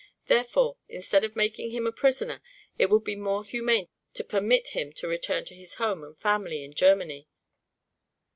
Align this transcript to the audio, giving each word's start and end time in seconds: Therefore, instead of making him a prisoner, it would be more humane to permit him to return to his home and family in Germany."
Therefore, 0.25 0.77
instead 0.89 1.23
of 1.23 1.35
making 1.35 1.69
him 1.69 1.85
a 1.85 1.91
prisoner, 1.91 2.41
it 2.79 2.89
would 2.89 3.03
be 3.03 3.15
more 3.15 3.43
humane 3.43 3.87
to 4.15 4.23
permit 4.23 4.69
him 4.69 4.91
to 4.93 5.07
return 5.07 5.45
to 5.45 5.53
his 5.55 5.75
home 5.75 6.03
and 6.03 6.17
family 6.17 6.63
in 6.63 6.73
Germany." 6.73 7.27